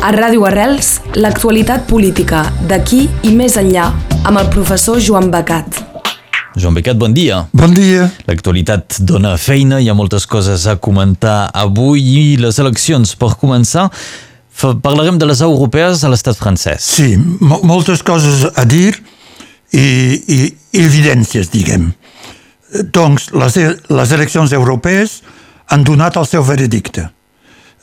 [0.00, 3.90] A Ràdio Arrels, l'actualitat política d'aquí i més enllà
[4.24, 5.76] amb el professor Joan Becat.
[6.56, 7.42] Joan Becat, bon dia.
[7.52, 8.06] Bon dia.
[8.24, 13.12] L'actualitat dona feina, hi ha moltes coses a comentar avui i les eleccions.
[13.20, 13.90] Per començar,
[14.80, 16.88] parlarem de les europees a l'estat francès.
[16.96, 21.90] Sí, mo moltes coses a dir i, i, i evidències, diguem.
[22.88, 23.62] Doncs les,
[23.92, 25.20] les eleccions europees
[25.68, 27.10] han donat el seu veredicte.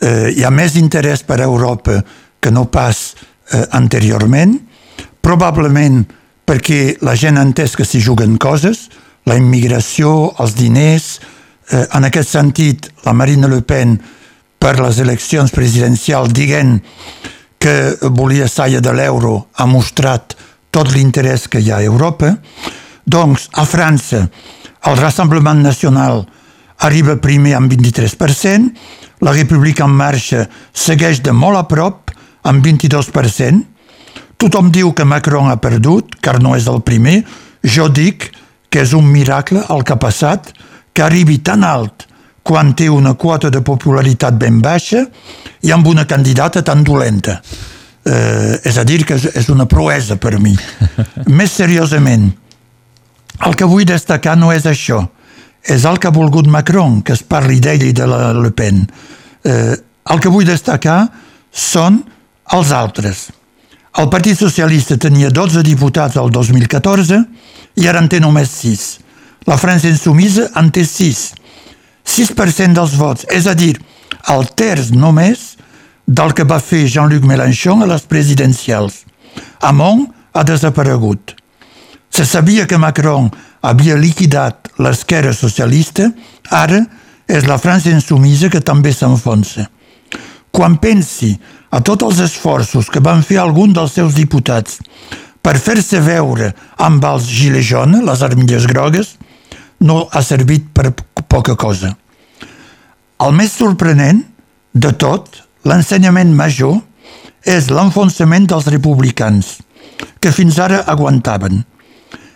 [0.02, 2.02] Eh, hi ha més interès per a Europa
[2.39, 3.16] que no pas
[3.51, 4.54] eh, anteriorment,
[5.21, 6.04] probablement
[6.47, 8.87] perquè la gent ha entès que s'hi juguen coses,
[9.28, 11.18] la immigració, els diners,
[11.71, 13.97] eh, en aquest sentit la Marine Le Pen
[14.57, 16.78] per les eleccions presidencials dient
[17.57, 20.37] que volia saia de l'euro ha mostrat
[20.71, 22.36] tot l'interès que hi ha a Europa.
[23.04, 24.28] Doncs a França
[24.87, 26.21] el Rassemblement Nacional
[26.86, 28.70] arriba primer amb 23%,
[29.21, 32.14] la República en Marxa segueix de molt a prop
[32.48, 33.78] amb 22%,
[34.38, 37.24] Tothom diu que Macron ha perdut, car no és el primer.
[37.66, 38.30] Jo dic
[38.70, 40.52] que és un miracle el que ha passat,
[40.94, 42.06] que arribi tan alt
[42.48, 45.02] quan té una quota de popularitat ben baixa
[45.66, 47.42] i amb una candidata tan dolenta.
[48.08, 50.54] Eh, és a dir, que és una proesa per mi.
[51.40, 52.30] Més seriosament,
[53.44, 55.02] el que vull destacar no és això,
[55.68, 58.86] és el que ha volgut Macron, que es parli d'ell i de la Le Pen.
[59.44, 59.76] Eh,
[60.08, 61.02] el que vull destacar
[61.52, 62.00] són
[62.56, 63.28] els altres.
[63.98, 67.20] El Partit Socialista tenia 12 diputats al 2014
[67.82, 68.86] i ara en té només 6.
[69.50, 71.24] La França Insumisa en té 6.
[72.08, 73.76] 6% dels vots, és a dir,
[74.31, 75.58] el terç només
[76.08, 79.02] del que va fer Jean-Luc Mélenchon a les presidencials.
[79.59, 81.36] Hamon ha desaparegut.
[82.09, 83.28] Se sabia que Macron
[83.62, 86.11] havia liquidat l'esquerra socialista,
[86.52, 86.83] ara
[87.28, 89.67] és la França insumisa que també s'enfonsa.
[90.52, 91.34] Quan pensi
[91.69, 94.80] a tots els esforços que van fer algun dels seus diputats
[95.44, 96.53] per fer-se veure
[96.84, 99.16] amb els gilets jaunes, les armilles grogues,
[99.79, 100.91] no ha servit per
[101.28, 101.94] poca cosa.
[103.23, 104.23] El més sorprenent
[104.73, 105.29] de tot,
[105.66, 106.79] l'ensenyament major,
[107.47, 109.57] és l'enfonsament dels republicans,
[110.19, 111.63] que fins ara aguantaven.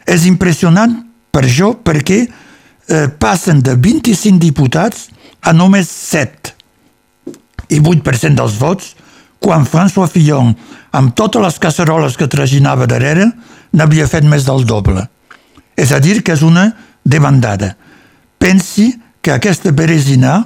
[0.07, 0.95] És impressionant
[1.31, 5.09] per jo perquè eh, passen de 25 diputats
[5.41, 6.55] a només 7
[7.71, 8.95] i 8% dels vots
[9.41, 10.51] quan François Fillon,
[10.93, 13.25] amb totes les casseroles que traginava darrere,
[13.73, 15.07] n'havia fet més del doble.
[15.73, 16.67] És a dir, que és una
[17.01, 17.73] demandada.
[18.37, 20.43] Pensi que aquesta beresina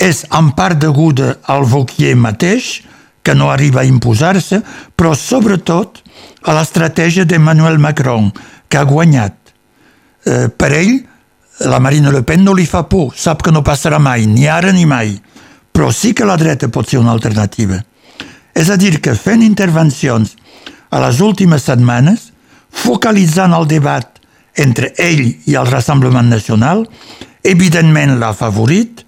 [0.00, 2.80] és en part deguda al Vauquier mateix,
[3.22, 4.62] que no arriba a imposar-se,
[4.96, 6.00] però sobretot
[6.48, 8.32] a l'estratègia d'Emmanuel Macron,
[8.68, 9.36] que ha guanyat.
[10.24, 11.00] Eh, per ell,
[11.66, 14.72] la Marine Le Pen no li fa por, sap que no passarà mai, ni ara
[14.72, 15.16] ni mai,
[15.72, 17.80] però sí que la dreta pot ser una alternativa.
[18.54, 20.36] És a dir, que fent intervencions
[20.92, 22.30] a les últimes setmanes,
[22.72, 24.20] focalitzant el debat
[24.56, 26.84] entre ell i el Rassemblement Nacional,
[27.42, 29.02] evidentment l'ha favorit,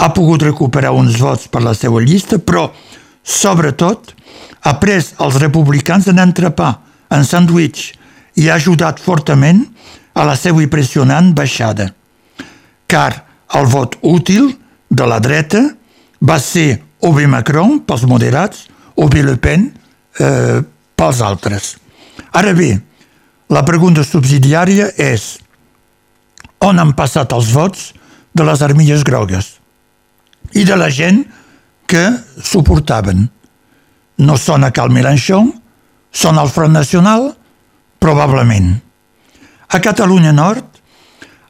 [0.00, 2.68] ha pogut recuperar uns vots per la seva llista, però,
[3.24, 4.14] sobretot,
[4.64, 6.74] ha pres els republicans en entrepà,
[7.10, 7.90] en sandwich,
[8.40, 9.64] i ha ajudat fortament
[10.14, 11.90] a la seva impressionant baixada.
[12.90, 13.12] Car
[13.56, 14.52] el vot útil
[14.90, 15.62] de la dreta
[16.20, 18.66] va ser o bé Macron, pels moderats,
[18.96, 19.70] o bé Le Pen
[20.20, 20.60] eh,
[20.96, 21.76] pels altres.
[22.36, 22.74] Ara bé,
[23.50, 25.38] la pregunta subsidiària és
[26.60, 27.90] on han passat els vots
[28.36, 29.56] de les armilles grogues
[30.54, 31.24] i de la gent
[31.90, 32.04] que
[32.44, 33.24] suportaven.
[34.20, 35.48] No són a Cal Mélenchon,
[36.12, 37.30] són al Front Nacional?
[38.00, 38.76] Probablement.
[39.70, 40.64] A Catalunya Nord,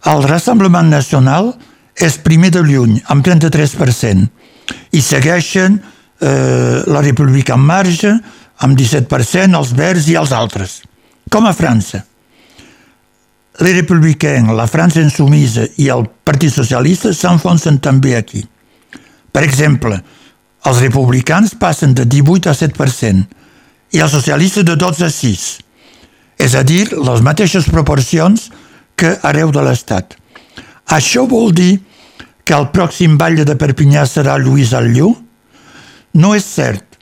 [0.04, 1.54] el Rassemblement Nacional
[1.96, 4.26] és primer de lluny, amb 33%,
[4.92, 8.12] i segueixen eh, la República en marge,
[8.60, 10.80] amb 17%, els Verds i els altres.
[11.32, 12.02] Com a França.
[13.60, 18.44] Les Républicains, la França insumisa i el Partit Socialista s'enfonsen també aquí.
[19.32, 19.96] Per exemple,
[20.68, 23.24] els republicans passen de 18 a 7%
[23.96, 25.44] i els socialistes de 12 a 6,
[26.40, 28.48] és a dir, les mateixes proporcions
[28.96, 30.16] que arreu de l'Estat.
[30.90, 31.74] Això vol dir
[32.44, 35.12] que el pròxim batlle de Perpinyà serà Lluís Alliu?
[36.16, 36.96] No és cert,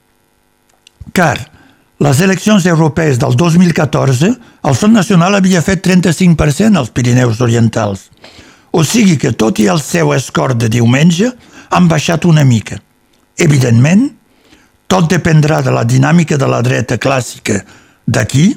[1.16, 1.38] car
[1.98, 4.28] les eleccions europees del 2014
[4.68, 8.04] el Front Nacional havia fet 35% als Pirineus Orientals.
[8.70, 11.32] O sigui que, tot i el seu escort de diumenge,
[11.74, 12.78] han baixat una mica.
[13.38, 14.04] Evidentment,
[14.86, 17.62] tot dependrà de la dinàmica de la dreta clàssica
[18.06, 18.52] d'aquí,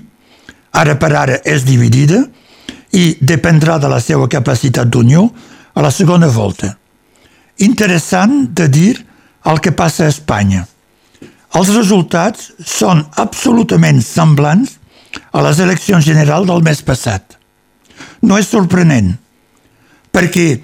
[0.71, 2.23] ara per ara és dividida,
[2.91, 5.29] i dependrà de la seva capacitat d'unió
[5.73, 6.73] a la segona volta.
[7.63, 8.91] Interessant de dir
[9.47, 10.65] el que passa a Espanya.
[11.55, 14.77] Els resultats són absolutament semblants
[15.31, 17.37] a les eleccions generals del mes passat.
[18.23, 19.13] No és sorprenent,
[20.11, 20.61] perquè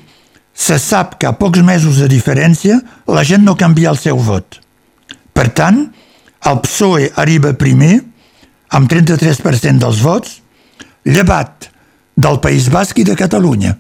[0.58, 4.60] se sap que a pocs mesos de diferència la gent no canvia el seu vot.
[5.34, 5.84] Per tant,
[6.48, 8.00] el PSOE arriba primer
[8.76, 10.40] amb 33% dels vots,
[11.08, 11.70] llevat
[12.18, 13.76] del País Basc i de Catalunya.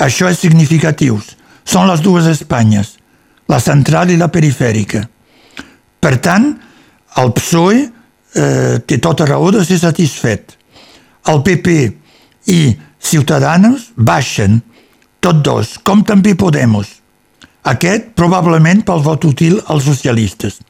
[0.00, 1.20] Això és significatiu.
[1.64, 2.96] Són les dues Espanyes,
[3.48, 5.04] la central i la perifèrica.
[6.00, 6.52] Per tant,
[7.20, 10.56] el PSOE eh, té tota raó de ser satisfet.
[11.28, 11.76] El PP
[12.50, 12.60] i
[13.00, 14.60] Ciutadans baixen,
[15.20, 16.98] tots dos, com també Podemos.
[17.70, 20.60] Aquest probablement pel vot útil als socialistes.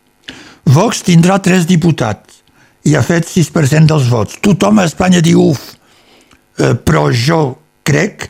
[0.67, 2.40] Vox tindrà tres diputats
[2.89, 4.39] i ha fet 6% dels vots.
[4.41, 5.61] Tothom a Espanya diu uf,
[6.59, 8.29] eh, però jo crec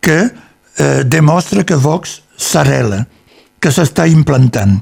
[0.00, 3.04] que eh, demostra que Vox s'arrela,
[3.60, 4.78] que s'està implantant.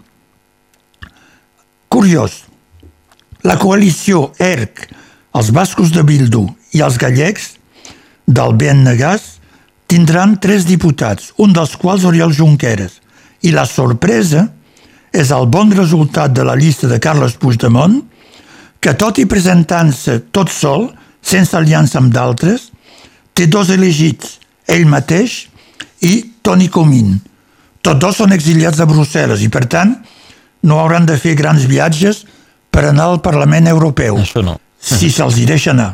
[1.88, 2.44] Curiós,
[3.42, 4.86] la coalició ERC,
[5.38, 6.44] els bascos de Bildu
[6.76, 7.54] i els gallecs
[8.26, 9.38] del BNGAS
[9.88, 12.98] tindran tres diputats, un dels quals Oriol Junqueras,
[13.42, 14.48] i la sorpresa
[15.14, 18.02] és el bon resultat de la llista de Carles Puigdemont,
[18.80, 20.88] que tot i presentant-se tot sol,
[21.22, 22.70] sense aliança amb d'altres,
[23.34, 24.38] té dos elegits,
[24.68, 25.46] ell mateix
[26.04, 27.18] i Toni Comín.
[27.82, 29.94] Tots dos són exiliats a Brussel·les i, per tant,
[30.62, 32.24] no hauran de fer grans viatges
[32.70, 34.18] per anar al Parlament Europeu.
[34.18, 34.58] Això no.
[34.78, 35.92] Si se'ls hi deixa anar.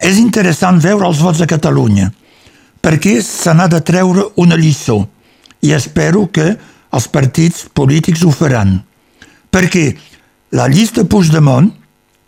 [0.00, 2.10] És interessant veure els vots a Catalunya,
[2.84, 4.98] perquè se n'ha de treure una lliçó
[5.64, 6.50] i espero que
[6.94, 8.76] els partits polítics ho faran.
[9.54, 9.94] Perquè
[10.54, 11.72] la llista Puigdemont,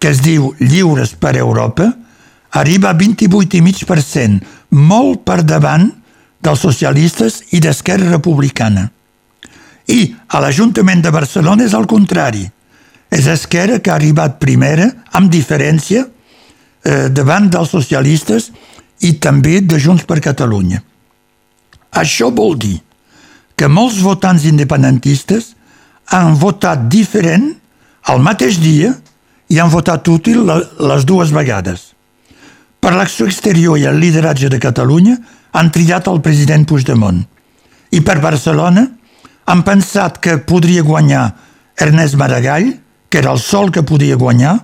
[0.03, 1.93] que es diu Lliures per Europa,
[2.59, 4.43] arriba a 28,5%,
[4.75, 5.87] molt per davant
[6.43, 8.89] dels socialistes i d'Esquerra Republicana.
[9.87, 10.01] I
[10.35, 12.43] a l'Ajuntament de Barcelona és el contrari.
[13.15, 16.03] És Esquerra que ha arribat primera, amb diferència,
[16.83, 18.51] eh, davant dels socialistes
[19.07, 20.83] i també de Junts per Catalunya.
[21.95, 22.81] Això vol dir
[23.55, 25.55] que molts votants independentistes
[26.11, 27.55] han votat diferent
[28.07, 28.93] al mateix dia
[29.51, 31.93] i han votat útil les dues vegades.
[32.81, 35.17] Per l'acció exterior i el lideratge de Catalunya
[35.59, 37.23] han triat el president Puigdemont.
[37.91, 38.87] I per Barcelona
[39.47, 41.25] han pensat que podria guanyar
[41.79, 42.73] Ernest Maragall,
[43.09, 44.57] que era el sol que podia guanyar,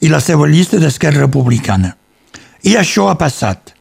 [0.00, 1.92] i la seva llista d'Esquerra Republicana.
[2.62, 3.74] I això ha passat.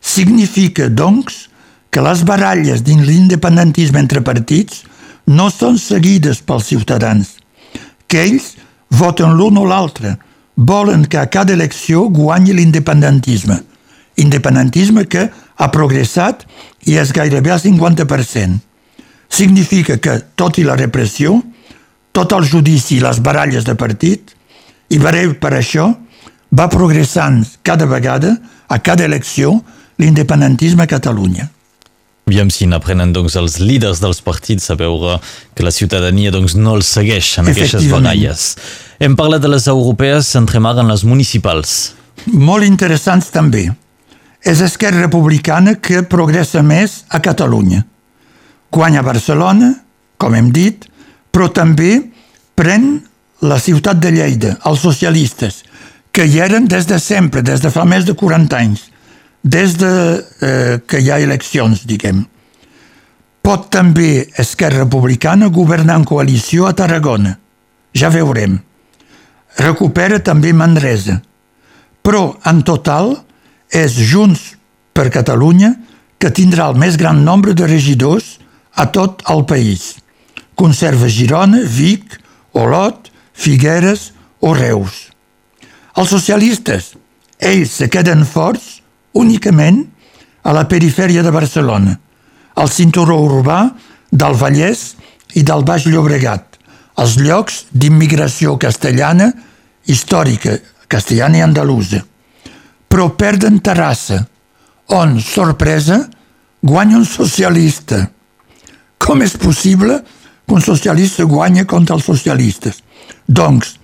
[0.00, 1.48] Significa, doncs,
[1.90, 4.82] que les baralles dins l'independentisme entre partits
[5.30, 7.36] no són seguides pels ciutadans,
[8.14, 8.52] que ells
[8.94, 10.14] voten l'un o l'altre,
[10.54, 13.56] volen que a cada elecció guanyi l'independentisme,
[14.22, 16.44] independentisme que ha progressat
[16.86, 18.60] i és gairebé al 50%.
[19.34, 21.40] Significa que, tot i la repressió,
[22.14, 24.30] tot el judici i les baralles de partit,
[24.94, 25.88] i veureu per això,
[26.54, 28.36] va progressant cada vegada,
[28.70, 29.56] a cada elecció,
[29.98, 31.50] l'independentisme a Catalunya.
[32.24, 35.18] Aviam si n'aprenen doncs, els líders dels partits a veure
[35.52, 38.54] que la ciutadania doncs, no els segueix en aquestes bagalles.
[38.96, 41.92] Hem parlat de les europees, entrem ara en les municipals.
[42.32, 43.66] Molt interessants també.
[44.40, 47.82] És Esquerra Republicana que progressa més a Catalunya.
[48.72, 49.74] Guanya Barcelona,
[50.16, 50.88] com hem dit,
[51.28, 51.98] però també
[52.56, 53.02] pren
[53.44, 55.60] la ciutat de Lleida, els socialistes,
[56.14, 58.88] que hi eren des de sempre, des de fa més de 40 anys
[59.44, 59.92] des de
[60.40, 62.24] eh, que hi ha eleccions, diguem.
[63.44, 67.36] Pot també Esquerra Republicana governar en coalició a Tarragona.
[67.92, 68.56] Ja veurem.
[69.60, 71.20] Recupera també Manresa.
[72.00, 73.18] Però, en total,
[73.68, 74.54] és Junts
[74.96, 75.74] per Catalunya
[76.18, 78.38] que tindrà el més gran nombre de regidors
[78.80, 79.98] a tot el país.
[80.56, 82.16] Conserva Girona, Vic,
[82.56, 85.10] Olot, Figueres o Reus.
[86.00, 86.94] Els socialistes,
[87.38, 88.80] ells se queden forts
[89.14, 89.82] únicament
[90.44, 91.94] a la perifèria de Barcelona,
[92.60, 93.60] al cinturó urbà
[94.10, 94.94] del Vallès
[95.34, 96.58] i del Baix Llobregat,
[97.00, 99.32] els llocs d'immigració castellana
[99.90, 102.02] històrica, castellana i andalusa.
[102.88, 104.20] Però perden Terrassa,
[104.94, 106.04] on, sorpresa,
[106.62, 108.04] guanya un socialista.
[108.98, 109.98] Com és possible
[110.46, 112.82] que un socialista guanya contra els socialistes?
[113.26, 113.74] Doncs,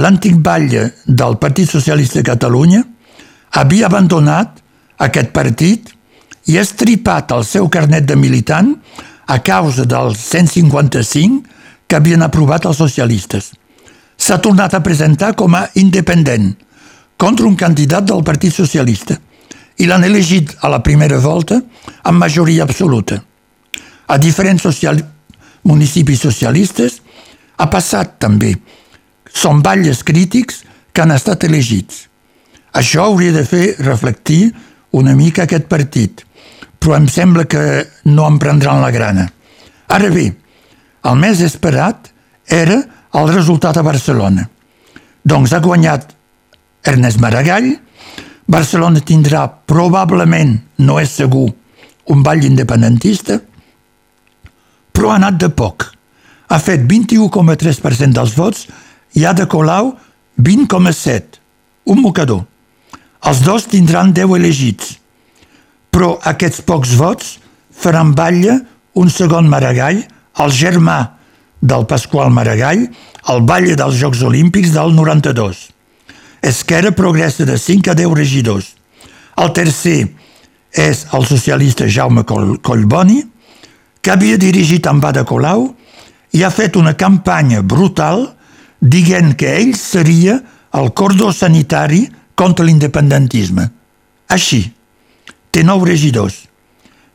[0.00, 2.82] l'antic batlle del Partit Socialista de Catalunya
[3.60, 4.62] havia abandonat
[4.98, 5.92] aquest partit
[6.48, 8.74] i ha estripat el seu carnet de militant
[9.28, 11.42] a causa del 155
[11.88, 13.52] que havien aprovat els socialistes.
[14.18, 16.54] S'ha tornat a presentar com a independent
[17.16, 19.18] contra un candidat del Partit Socialista
[19.78, 21.60] i l'han elegit a la primera volta
[22.02, 23.22] amb majoria absoluta.
[24.08, 25.04] A diferents social...
[25.68, 27.00] municipis socialistes
[27.58, 28.52] Ha passat també.
[29.34, 30.62] Són batlles crítics
[30.94, 32.06] que han estat elegits.
[32.78, 34.52] Això hauria de fer reflectir
[34.92, 36.24] una mica aquest partit,
[36.78, 37.62] però em sembla que
[38.04, 39.26] no em prendran la grana.
[39.88, 40.28] Ara bé,
[41.04, 42.10] el més esperat
[42.48, 42.78] era
[43.18, 44.46] el resultat a Barcelona.
[45.24, 46.14] Doncs ha guanyat
[46.88, 47.74] Ernest Maragall,
[48.48, 51.50] Barcelona tindrà probablement, no és segur,
[52.08, 53.36] un ball independentista,
[54.92, 55.84] però ha anat de poc.
[56.48, 58.64] Ha fet 21,3% dels vots
[59.20, 59.92] i ha de Colau
[60.40, 61.42] 20,7%,
[61.88, 62.46] un mocador.
[63.26, 64.96] Els dos tindran 10 elegits,
[65.90, 67.38] però aquests pocs vots
[67.74, 68.60] faran batlle
[68.98, 70.04] un segon Maragall,
[70.38, 70.98] el germà
[71.60, 72.86] del Pasqual Maragall,
[73.28, 75.64] el batlle dels Jocs Olímpics del 92.
[76.42, 78.70] Esquerra progressa de 5 a 10 regidors.
[79.38, 79.98] El tercer
[80.70, 83.22] és el socialista Jaume Collboni,
[84.02, 85.66] que havia dirigit amb Ada Colau
[86.38, 88.28] i ha fet una campanya brutal
[88.78, 90.38] dient que ell seria
[90.78, 92.04] el cordó sanitari
[92.38, 93.66] contra l'independentisme.
[94.30, 94.62] Així,
[95.50, 96.44] té nou regidors.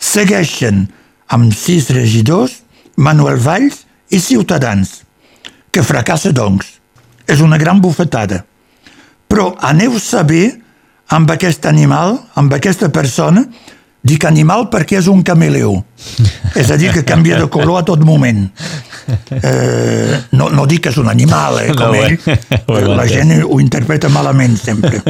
[0.04, 0.84] Segueixen
[1.32, 2.60] amb sis regidors
[3.00, 5.00] Manuel Valls i Ciutadans,
[5.72, 6.80] que fracassa doncs.
[7.24, 8.42] És una gran bufetada.
[9.32, 10.60] Però aneu saber
[11.16, 13.46] amb aquest animal, amb aquesta persona,
[14.04, 15.78] dic animal perquè és un cameleó.
[16.56, 18.50] és a dir, que canvia de color a tot moment.
[19.32, 22.18] Eh, no, no dic que és un animal, eh, com no, ell.
[22.24, 25.02] Eh, la gent ho interpreta malament sempre.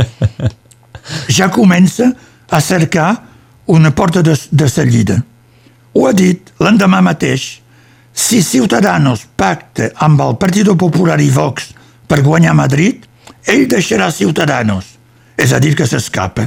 [1.30, 2.10] Ja comença
[2.50, 3.10] a cercar
[3.74, 5.20] una porta de, de seguida.
[5.94, 7.46] Ho ha dit l'endemà mateix.
[8.14, 11.72] Si Ciutadanos pacta amb el Partit Popular i Vox
[12.08, 13.06] per guanyar Madrid,
[13.50, 14.86] ell deixarà Ciutadanos.
[15.38, 16.46] És a dir, que s'escapa.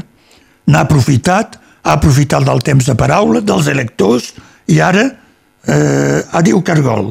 [0.71, 4.33] N'ha aprofitat, ha aprofitat del temps de paraula, dels electors,
[4.71, 5.05] i ara
[5.67, 7.11] eh, adiu Cargol.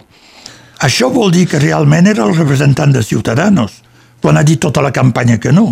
[0.84, 3.80] Això vol dir que realment era el representant de Ciutadanos,
[4.22, 5.70] quan ha dit tota la campanya que no.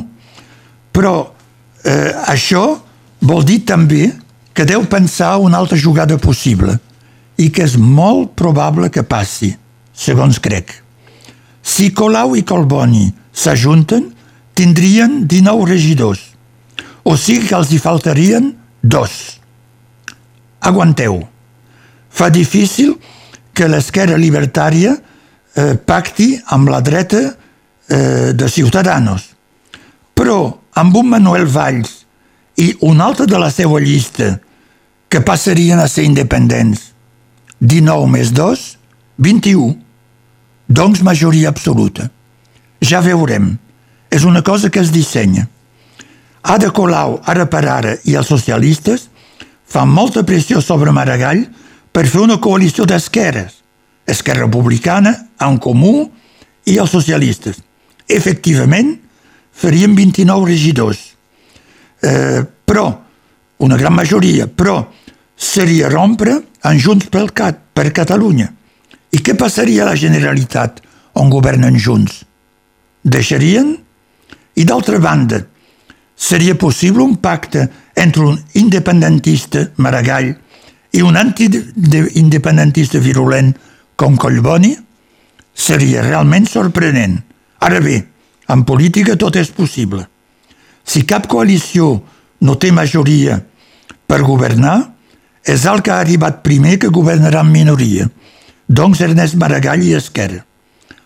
[0.94, 1.16] Però
[1.84, 2.64] eh, això
[3.24, 4.12] vol dir també
[4.54, 6.78] que deu pensar una altra jugada possible
[7.42, 9.52] i que és molt probable que passi,
[9.94, 10.72] segons crec.
[11.64, 14.12] Si Colau i Colboni s'ajunten,
[14.54, 16.22] tindrien 19 regidors,
[17.04, 19.40] o sigui que els hi faltarien dos.
[20.64, 21.24] Aguanteu.
[22.14, 22.94] Fa difícil
[23.54, 29.30] que l'esquerra libertària eh, pacti amb la dreta eh, de Ciutadanos.
[30.14, 30.40] Però
[30.74, 32.04] amb un Manuel Valls
[32.58, 34.36] i un altre de la seva llista
[35.10, 36.92] que passarien a ser independents,
[37.62, 38.64] 19 més 2,
[39.22, 39.74] 21.
[40.74, 42.10] Doncs majoria absoluta.
[42.82, 43.54] Ja veurem.
[44.10, 45.48] És una cosa que es dissenya.
[46.44, 49.08] Ada Colau, ara per ara, i els socialistes
[49.70, 51.46] fan molta pressió sobre Maragall
[51.94, 53.62] per fer una coalició d'esquerres,
[54.10, 56.10] Esquerra Republicana, En Comú
[56.68, 57.62] i els socialistes.
[58.10, 58.98] Efectivament,
[59.54, 61.14] farien 29 regidors.
[62.04, 62.90] Eh, però,
[63.64, 64.82] una gran majoria, però
[65.38, 66.36] seria rompre
[66.68, 68.50] en Junts pel Cat, per Catalunya.
[69.14, 70.82] I què passaria a la Generalitat
[71.22, 72.24] on governen Junts?
[73.04, 73.76] Deixarien?
[74.58, 75.40] I d'altra banda,
[76.16, 80.34] seria possible un pacte entre un independentista, Maragall,
[80.94, 83.54] i un antiindependentista virulent
[83.98, 84.74] com Collboni?
[85.54, 87.20] Seria realment sorprenent.
[87.60, 88.00] Ara bé,
[88.50, 90.06] en política tot és possible.
[90.84, 92.04] Si cap coalició
[92.44, 93.40] no té majoria
[94.08, 94.94] per governar,
[95.44, 98.08] és el que ha arribat primer que governarà en minoria.
[98.68, 100.44] Doncs Ernest Maragall i Esquerra.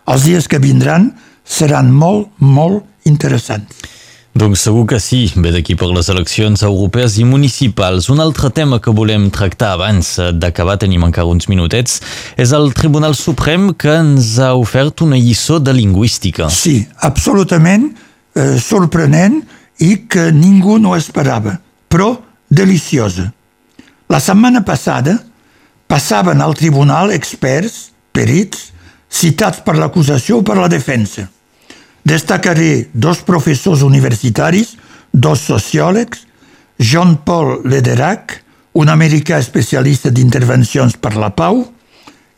[0.07, 1.11] Els dies que vindran
[1.43, 3.71] seran molt, molt interessants.
[4.37, 8.05] Doncs segur que sí, ve d'aquí per les eleccions europees i municipals.
[8.13, 11.95] Un altre tema que volem tractar abans d'acabar, tenim encara uns minutets,
[12.37, 16.51] és el Tribunal Suprem que ens ha ofert una lliçó de lingüística.
[16.53, 17.87] Sí, absolutament
[18.37, 19.39] eh, sorprenent
[19.81, 21.55] i que ningú no esperava,
[21.89, 22.11] però
[22.49, 23.31] deliciosa.
[24.05, 25.15] La setmana passada
[25.89, 28.69] passaven al tribunal experts, perits,
[29.09, 31.25] citats per l'acusació o per la defensa.
[32.07, 34.77] Destacaré dos professors universitaris,
[35.11, 36.23] dos sociòlegs,
[36.79, 38.37] John Paul Lederac,
[38.79, 41.65] un americà especialista d'intervencions per la pau,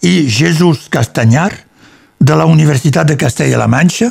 [0.01, 1.51] i Jesús Castanyar,
[2.19, 4.09] de la Universitat de Castella-La Manxa,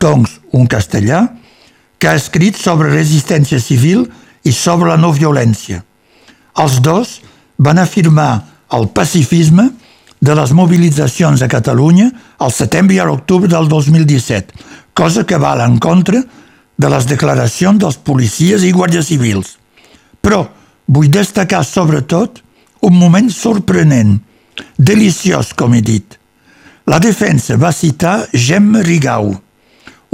[0.00, 1.22] doncs un castellà,
[2.00, 4.08] que ha escrit sobre resistència civil
[4.42, 5.84] i sobre la no violència.
[6.58, 7.20] Els dos
[7.62, 8.42] van afirmar
[8.74, 9.70] el pacifisme
[10.20, 14.54] de les mobilitzacions a Catalunya al setembre i a l'octubre del 2017,
[14.96, 16.22] cosa que va en contra
[16.76, 19.56] de les declaracions dels policies i guàrdies civils.
[20.24, 20.46] Però
[20.88, 22.40] vull destacar sobretot
[22.88, 24.16] un moment sorprenent,
[24.78, 26.16] deliciós, com he dit.
[26.86, 29.34] La defensa va citar Gemma Rigau,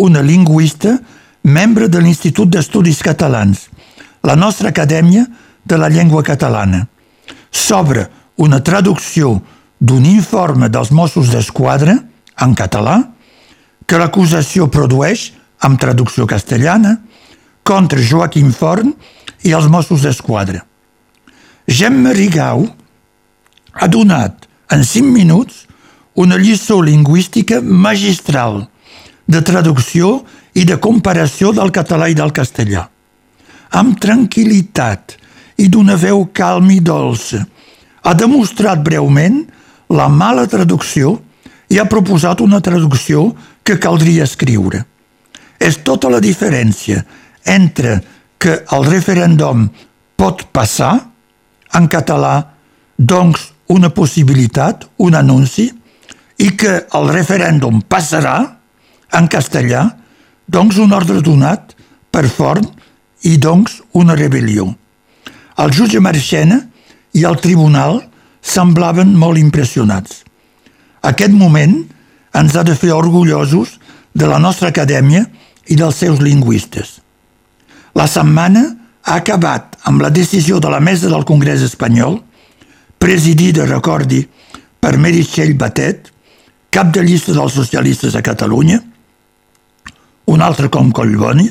[0.02, 0.96] una lingüista,
[1.42, 3.68] membre de l'Institut d'Estudis Catalans,
[4.22, 5.26] la nostra Acadèmia
[5.64, 6.86] de la Llengua Catalana,
[7.50, 9.42] sobre una traducció
[9.78, 11.98] d'un informe dels Mossos d'Esquadra,
[12.40, 13.11] en català,
[13.86, 15.30] que l'acusació produeix,
[15.62, 16.96] amb traducció castellana,
[17.62, 18.92] contra Joaquim Forn
[19.46, 20.64] i els Mossos d'Esquadra.
[21.68, 22.66] Gemma Rigau
[23.72, 25.66] ha donat en cinc minuts
[26.18, 28.66] una lliçó lingüística magistral
[29.26, 30.22] de traducció
[30.58, 32.88] i de comparació del català i del castellà.
[33.72, 35.16] Amb tranquil·litat
[35.62, 37.40] i d'una veu calma i dolça,
[38.02, 39.44] ha demostrat breument
[39.92, 41.20] la mala traducció
[41.72, 43.30] i ha proposat una traducció
[43.62, 44.84] que caldria escriure.
[45.58, 47.04] És tota la diferència
[47.46, 48.00] entre
[48.42, 49.68] que el referèndum
[50.18, 50.94] pot passar,
[51.74, 52.34] en català,
[52.98, 55.68] doncs una possibilitat, un anunci,
[56.42, 58.36] i que el referèndum passarà,
[59.14, 59.86] en castellà,
[60.48, 61.74] doncs un ordre donat
[62.10, 62.66] per Forn
[63.28, 64.66] i doncs una rebel·lió.
[65.62, 66.58] El jutge Marchena
[67.14, 68.00] i el tribunal
[68.42, 70.22] semblaven molt impressionats.
[71.02, 71.76] Aquest moment
[72.34, 73.78] ens ha de fer orgullosos
[74.14, 75.24] de la nostra acadèmia
[75.68, 77.00] i dels seus lingüistes.
[77.94, 78.64] La setmana
[79.04, 82.20] ha acabat amb la decisió de la mesa del Congrés espanyol,
[82.98, 84.22] presidida, recordi,
[84.80, 86.08] per Meritxell Batet,
[86.72, 88.80] cap de llista dels socialistes a Catalunya,
[90.32, 91.50] un altre com Collboni,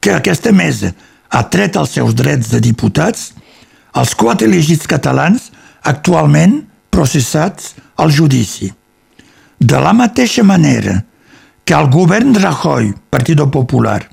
[0.00, 0.92] que aquesta mesa
[1.28, 3.32] ha tret els seus drets de diputats
[3.98, 5.48] els quatre elegits catalans
[5.82, 6.60] actualment
[6.92, 8.70] processats al judici.
[9.58, 11.00] De la mateixa manera
[11.64, 14.04] que el govern Rajoy, Partit Popular,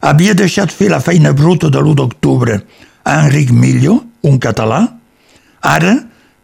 [0.00, 2.60] havia deixat fer la feina bruta de l'1 d'octubre
[3.02, 4.84] a Enric Millo, un català,
[5.60, 5.96] ara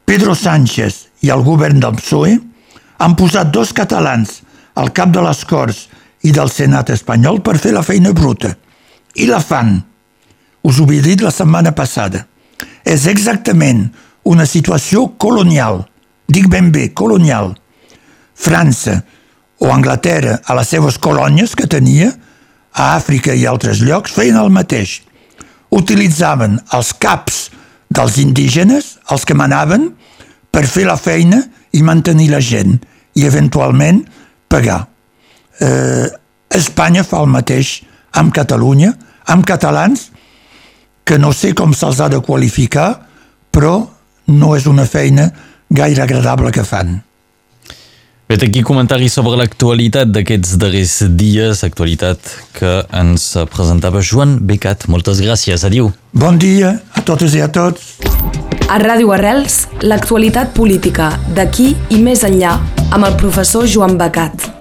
[0.05, 2.35] Pedro Sánchez i el govern del PSOE
[2.99, 4.41] han posat dos catalans
[4.75, 5.87] al cap de les Corts
[6.27, 8.51] i del Senat espanyol per fer la feina bruta.
[9.15, 9.77] I la fan.
[10.67, 12.27] Us ho havia dit la setmana passada.
[12.83, 13.87] És exactament
[14.27, 15.85] una situació colonial.
[16.27, 17.55] Dic ben bé, colonial.
[18.41, 19.03] França
[19.61, 22.09] o Anglaterra, a les seves colònies que tenia,
[22.73, 25.01] a Àfrica i altres llocs, feien el mateix.
[25.71, 27.51] Utilitzaven els caps
[27.93, 29.91] dels indígenes, els que manaven,
[30.51, 31.43] per fer la feina
[31.77, 32.79] i mantenir la gent
[33.19, 34.01] i eventualment
[34.49, 34.87] pagar.
[35.61, 36.09] Eh,
[36.51, 37.77] Espanya fa el mateix
[38.17, 38.95] amb Catalunya,
[39.31, 40.09] amb catalans,
[41.05, 42.89] que no sé com se'ls ha de qualificar,
[43.53, 43.77] però
[44.31, 45.29] no és una feina
[45.71, 46.97] gaire agradable que fan.
[48.31, 54.87] Vet aquí comentari sobre l'actualitat d'aquests darrers dies, actualitat que ens presentava Joan Becat.
[54.87, 55.91] Moltes gràcies, adiu.
[56.15, 57.97] Bon dia a totes i a tots.
[58.71, 62.55] A Ràdio Arrels, l'actualitat política d'aquí i més enllà
[62.95, 64.60] amb el professor Joan Becat.